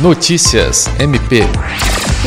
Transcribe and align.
Notícias 0.00 0.86
MP. 1.00 1.40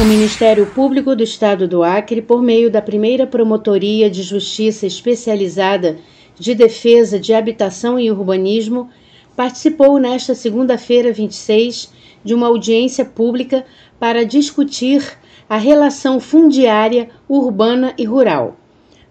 O 0.02 0.04
Ministério 0.04 0.66
Público 0.66 1.16
do 1.16 1.24
Estado 1.24 1.70
do 1.70 1.84
Acre, 1.84 2.22
por 2.22 2.42
meio 2.42 2.70
da 2.70 2.82
primeira 2.82 3.26
Promotoria 3.26 4.10
de 4.10 4.24
Justiça 4.24 4.86
Especializada 4.86 5.98
de 6.38 6.54
Defesa 6.54 7.18
de 7.18 7.34
Habitação 7.34 7.98
e 7.98 8.12
Urbanismo, 8.12 8.90
participou 9.38 9.98
nesta 10.00 10.36
segunda-feira, 10.36 11.14
26, 11.14 11.94
de 12.26 12.34
uma 12.34 12.48
audiência 12.48 13.06
pública 13.06 13.66
para 13.98 14.26
discutir 14.26 15.02
a 15.48 15.56
relação 15.56 16.20
fundiária 16.20 17.10
urbana 17.30 17.94
e 17.98 18.04
rural. 18.04 18.58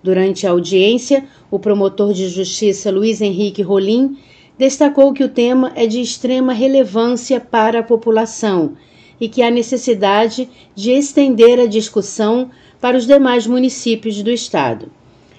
Durante 0.03 0.47
a 0.47 0.51
audiência, 0.51 1.25
o 1.51 1.59
promotor 1.59 2.13
de 2.13 2.29
justiça 2.29 2.91
Luiz 2.91 3.23
Henrique 3.23 3.63
Rolim 3.63 4.19
destacou 4.61 5.15
que 5.15 5.25
o 5.25 5.29
tema 5.31 5.73
é 5.75 5.87
de 5.87 6.03
extrema 6.03 6.53
relevância 6.53 7.41
para 7.41 7.79
a 7.79 7.83
população 7.83 8.77
e 9.19 9.27
que 9.27 9.41
há 9.41 9.51
necessidade 9.51 10.51
de 10.75 10.91
estender 10.91 11.59
a 11.59 11.65
discussão 11.65 12.51
para 12.79 12.95
os 12.95 13.07
demais 13.07 13.47
municípios 13.47 14.23
do 14.23 14.31
Estado. 14.31 14.93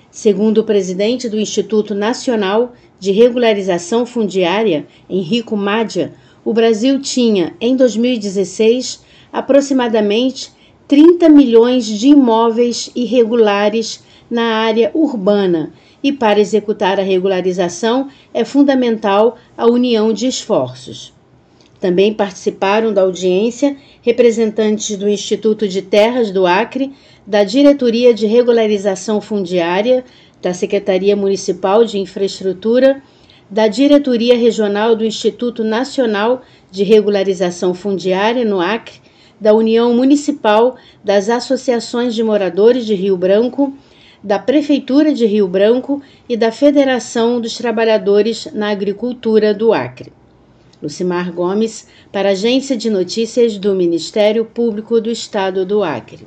Segundo 0.09 0.57
o 0.57 0.63
presidente 0.63 1.29
do 1.29 1.39
Instituto 1.39 1.93
Nacional 1.93 2.73
de 2.99 3.11
Regularização 3.11 4.07
Fundiária, 4.07 4.87
Henrico 5.07 5.55
Mádia, 5.55 6.13
o 6.43 6.51
Brasil 6.51 6.99
tinha, 6.99 7.53
em 7.61 7.75
2016, 7.75 9.03
aproximadamente 9.31 10.51
30 10.91 11.29
milhões 11.29 11.85
de 11.85 12.09
imóveis 12.09 12.91
irregulares 12.93 14.03
na 14.29 14.55
área 14.57 14.91
urbana 14.93 15.71
e 16.03 16.11
para 16.11 16.37
executar 16.37 16.99
a 16.99 17.01
regularização 17.01 18.09
é 18.33 18.43
fundamental 18.43 19.37
a 19.57 19.65
união 19.67 20.11
de 20.11 20.27
esforços. 20.27 21.13
Também 21.79 22.13
participaram 22.13 22.93
da 22.93 23.03
audiência 23.03 23.77
representantes 24.01 24.97
do 24.97 25.07
Instituto 25.07 25.65
de 25.65 25.81
Terras 25.81 26.29
do 26.29 26.45
Acre, 26.45 26.91
da 27.25 27.45
Diretoria 27.45 28.13
de 28.13 28.25
Regularização 28.25 29.21
Fundiária, 29.21 30.03
da 30.41 30.53
Secretaria 30.53 31.15
Municipal 31.15 31.85
de 31.85 31.99
Infraestrutura, 31.99 33.01
da 33.49 33.69
Diretoria 33.69 34.37
Regional 34.37 34.93
do 34.93 35.05
Instituto 35.05 35.63
Nacional 35.63 36.41
de 36.69 36.83
Regularização 36.83 37.73
Fundiária 37.73 38.43
no 38.43 38.59
Acre, 38.59 38.99
da 39.41 39.53
União 39.53 39.93
Municipal 39.93 40.77
das 41.03 41.27
Associações 41.27 42.13
de 42.13 42.23
Moradores 42.23 42.85
de 42.85 42.93
Rio 42.93 43.17
Branco 43.17 43.73
da 44.23 44.37
Prefeitura 44.37 45.13
de 45.13 45.25
Rio 45.25 45.47
Branco 45.47 46.01
e 46.29 46.37
da 46.37 46.51
Federação 46.51 47.41
dos 47.41 47.57
Trabalhadores 47.57 48.47
na 48.53 48.69
Agricultura 48.69 49.53
do 49.53 49.73
Acre. 49.73 50.13
Lucimar 50.81 51.31
Gomes, 51.31 51.87
para 52.11 52.29
a 52.29 52.31
Agência 52.31 52.75
de 52.75 52.89
Notícias 52.89 53.57
do 53.57 53.75
Ministério 53.75 54.45
Público 54.45 54.99
do 54.99 55.11
Estado 55.11 55.65
do 55.65 55.83
Acre. 55.83 56.25